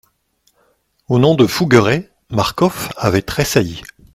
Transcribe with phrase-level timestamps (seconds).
[1.09, 3.83] Au nom de Fougueray, Marcof avait tressailli.